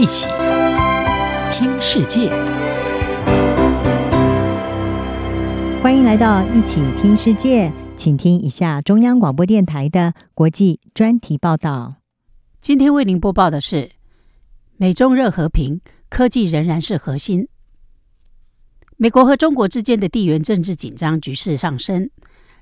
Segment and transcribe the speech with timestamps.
[0.00, 0.28] 一起
[1.52, 2.30] 听世界，
[5.82, 11.96] 欢迎来到一起听世界，请听一下中央广播电台的国际专题报道。
[12.62, 13.90] 今天为您播报的是：
[14.78, 17.46] 美中热和平，科技仍然是核心。
[18.96, 22.08] 美国和中国之间的地缘政治紧张局势上升，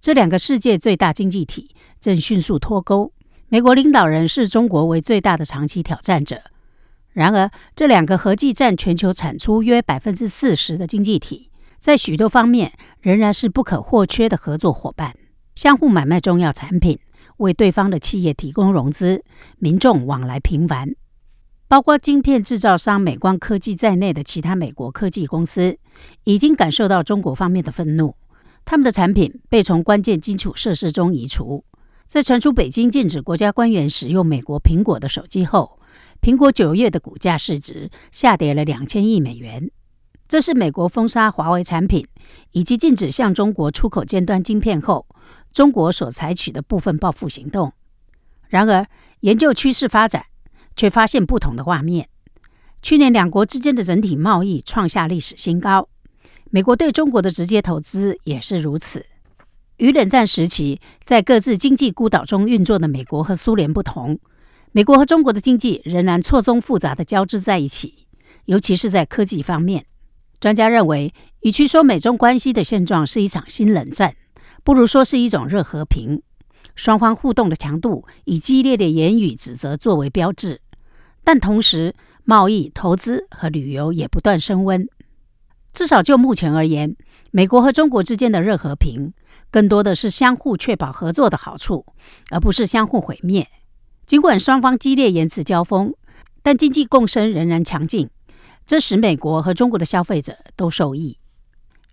[0.00, 3.12] 这两个世界最大经济体正迅速脱钩。
[3.48, 6.40] 美国领导人视中国为最大的长期挑战者。
[7.14, 15.14] 然而，这两个合计占全球产出约百分之四十的经济体，在许多方面仍然是不可或缺的合作伙伴，
[15.54, 16.98] 相互买卖重要产品，
[17.36, 19.22] 为对方的企业提供融资，
[19.58, 20.90] 民众往来频繁。
[21.68, 25.78] 包括晶片制造商美光科技在内的其他美国科技公司，
[26.24, 28.16] 已经感受到中国方面的愤怒，
[28.64, 31.64] 他们的产品被从关键基础设施中移除。
[32.06, 35.78] 在传出北京禁止国家官员使用美国苹果的手机后，
[36.24, 39.70] 苹果九月的股价市值下跌了两千亿美元。
[40.26, 42.08] 这是美国封杀华为产品
[42.52, 45.06] 以及禁止向中国出口尖端晶片后，
[45.52, 47.74] 中国所采取的部分报复行动。
[48.48, 48.86] 然而，
[49.20, 50.24] 研究趋势发展，
[50.74, 52.08] 却发现不同的画面。
[52.80, 55.90] 去年，两国之间的整体贸易创下历史新高，
[56.50, 59.04] 美国对中国的直接投资也是如此。
[59.76, 64.18] 与冷战时期在各自经济孤岛中运作的美国和苏联不同，
[64.76, 68.08] 美国和中国的经济仍然错综复杂的交织在一起，
[68.46, 69.86] 尤其是在科技方面。
[70.40, 74.16] 专家认为，与其说美中关系的现状是一场新冷战，
[74.64, 76.20] 不如说是一种热和平。
[76.74, 80.60] 双方互动的强度以激烈的言语指责作为标志，
[81.22, 84.88] 但同时贸易、投资和旅游也不断升温。
[85.72, 86.96] 至少就目前而言，
[87.30, 89.12] 美国和中国之间的热和平。
[89.52, 91.86] 更多的是相互确保合作的好处，
[92.30, 93.48] 而不是相互毁灭。
[94.06, 95.94] 尽管双方激烈言辞交锋，
[96.42, 98.10] 但经济共生仍然强劲，
[98.66, 101.18] 这使美国和中国的消费者都受益。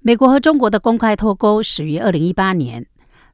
[0.00, 2.86] 美国和中国的公开脱钩始于二零一八年，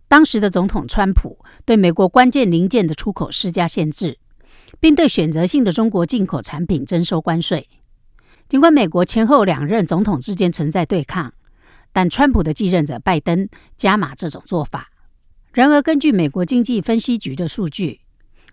[0.08, 4.18] 当时的总统川普对美国关键零件的出口施加限制，
[4.80, 7.68] 并对选择性的中国进口产品征收关税。
[8.48, 11.32] 尽管美国前后两任总统之间存在对抗。
[11.94, 13.46] 但川普的继任者拜登
[13.76, 14.90] 加码这种做法。
[15.52, 18.00] 然而，根据美国经济分析局的数据，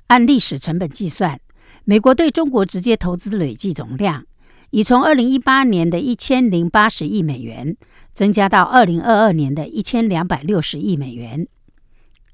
[0.09, 1.39] 按历史成本计算，
[1.85, 4.25] 美国对中国直接投资累计总量
[4.71, 7.77] 已从二零一八年的一千零八十亿美元
[8.11, 11.47] 增加到二零二二年的一千两百六十亿美元。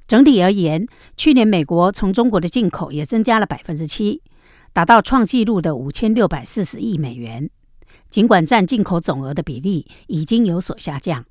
[0.08, 0.88] 整体而言，
[1.18, 4.22] 去年美国从中国的进口也增加了百分之七，
[4.72, 7.50] 达到创纪录的五千六百四十亿美元。
[8.10, 11.26] 尽管占进口总额的比例已经有所下降。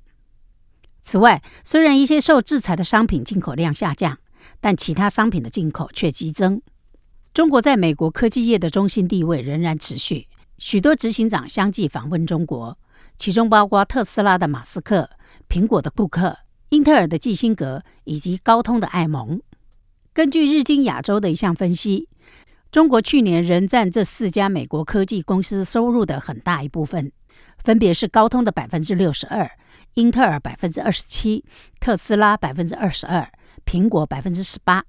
[1.01, 4.19] 此外，虽然一些受制裁的商品进口量下降，
[4.59, 6.61] 但其他商品的进口却激增。
[7.33, 12.77] 中国在美国科技业的中心地位仍然持续，许多执行长相继访问中国，
[13.17, 15.09] 其中包括特斯拉的马斯克、
[15.49, 16.37] 苹果的库克、
[16.69, 19.41] 英特尔的基辛格以及高通的艾蒙。
[20.13, 22.07] 根据日经亚洲的一项分析。
[22.71, 27.09] 中国去年仍占这四家美国科技公司收入的很大一部分，
[27.63, 29.49] 分别是高通的百分之六十二，
[29.93, 31.45] 英特尔百分之二十七，
[31.79, 33.31] 特斯拉百分之二十二，
[33.65, 34.85] 苹果百分之十八。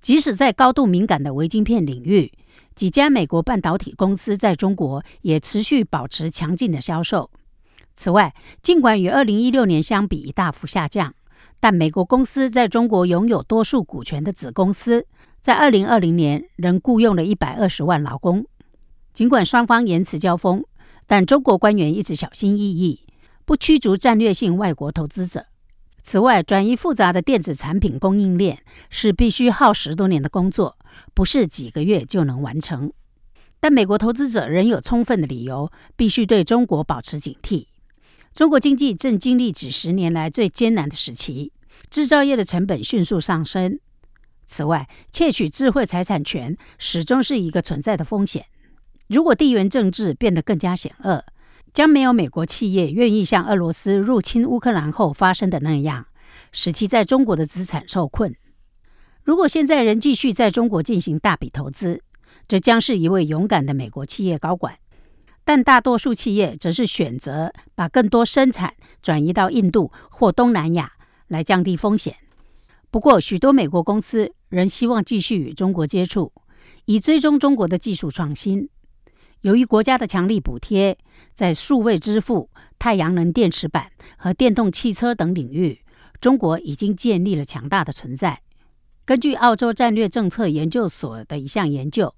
[0.00, 2.32] 即使在高度敏感的微晶片领域，
[2.74, 7.30] 几家美国半导体公司在中国也持续保持强劲的销售。
[7.94, 11.14] 此外，尽管与二零一六年相比大幅下降，
[11.60, 15.06] 但美国公司在中国拥有多数股权的子公司。
[15.42, 18.46] 在二零二零年，仍雇佣了一百二十万劳工。
[19.12, 20.64] 尽管双方言辞交锋，
[21.06, 23.00] 但中国官员一直小心翼翼，
[23.44, 25.44] 不驱逐战略性外国投资者。
[26.10, 30.76] 此外，转移复杂的电子产品供应链是必须耗十多年的工作，
[31.14, 32.92] 不是几个月就能完成。
[33.60, 37.68] 但美国投资者仍有充分的理由，必须对中国保持警惕。
[38.32, 41.52] 中国经济正经历几十年来最艰难的时期，
[41.88, 43.78] 制造业的成本迅速上升。
[44.48, 48.46] 此外，窃取智慧财产权始终是一个存在的风险。
[49.06, 51.24] 如果地缘政治变得更加险恶，
[51.72, 56.06] 将没有美国企业愿意像俄罗斯入侵乌克兰后发生的那样，
[56.52, 58.34] 使其在中国的资产受困。
[59.22, 62.02] 如果现在仍继续在中国进行大笔投资，
[62.48, 64.76] 这将是一位勇敢的美国企业高管。
[65.44, 70.92] 但大多数企业则是选择把更多生产转移到印度或东南亚，
[71.28, 72.16] 来降低风险。
[72.90, 76.32] 不过，许多美国公司仍希望继续与中国接触，
[76.84, 78.68] 以追踪中国的技术创新。
[79.42, 80.98] 由于国家的强力补贴，
[81.32, 85.80] 在数位支付、太阳能电池板和电动汽车等领域，
[86.20, 88.42] 中国已经建立了强大的存在。
[89.06, 92.14] 根据澳洲战略政策研究所的一项研究，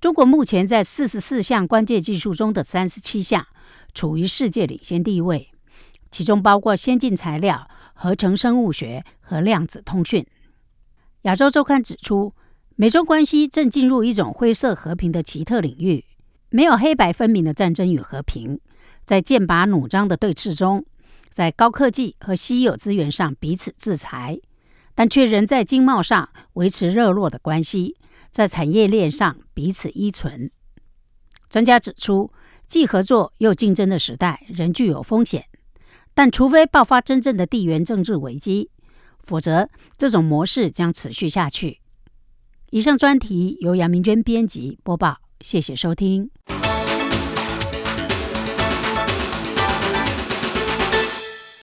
[0.00, 3.46] 中国目前在四十四项关键技术中的三十七项
[3.94, 5.50] 处于世界领先地位，
[6.10, 10.26] 其中包括先进材料、合成生物学和量子通讯。
[11.22, 12.34] 亚洲周刊指出，
[12.76, 16.04] 美中关系正进入一种灰色和平的奇特领域，
[16.50, 18.60] 没有黑白分明的战争与和平，
[19.06, 20.84] 在剑拔弩张的对峙中，
[21.30, 24.38] 在高科技和稀有资源上彼此制裁，
[24.94, 27.96] 但却仍在经贸上维持热络的关系，
[28.30, 30.50] 在产业链上彼此依存。
[31.48, 32.32] 专家指出，
[32.66, 35.46] 既合作又竞争的时代仍具有风险，
[36.14, 38.70] 但除非爆发真正的地缘政治危机，
[39.22, 41.80] 否则这种模式将持续下去。
[42.70, 46.30] 以上专题由杨明娟编辑播报，谢谢收听。